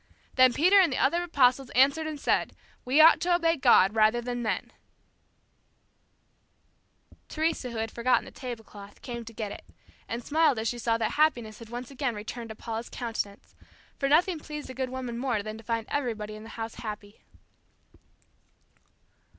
Then 0.33 0.51
Peter 0.51 0.79
and 0.79 0.91
the 0.91 0.97
other 0.97 1.21
apostles 1.21 1.69
answered 1.75 2.07
and 2.07 2.19
said, 2.19 2.55
We 2.83 2.99
ought 2.99 3.21
to 3.21 3.35
obey 3.35 3.55
God 3.55 3.93
rather 3.93 4.19
than 4.19 4.41
men.'" 4.41 4.73
Teresa, 7.29 7.69
who 7.69 7.77
had 7.77 7.91
forgotten 7.91 8.25
the 8.25 8.31
tablecloth, 8.31 9.03
came 9.03 9.23
to 9.25 9.31
get 9.31 9.51
it, 9.51 9.63
and 10.07 10.23
smiled 10.25 10.57
as 10.57 10.67
she 10.67 10.79
saw 10.79 10.97
that 10.97 11.11
happiness 11.11 11.59
had 11.59 11.69
again 11.71 12.15
returned 12.15 12.49
to 12.49 12.55
Paula's 12.55 12.89
countenance; 12.89 13.53
for 13.99 14.09
nothing 14.09 14.39
pleased 14.39 14.67
the 14.67 14.73
good 14.73 14.89
woman 14.89 15.19
more 15.19 15.43
than 15.43 15.59
to 15.59 15.63
find 15.63 15.85
everybody 15.89 16.33
in 16.33 16.41
the 16.41 16.49
house 16.57 16.73
happy. 16.81 17.21